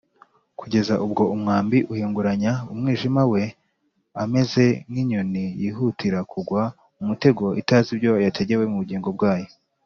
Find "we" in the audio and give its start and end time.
3.31-3.43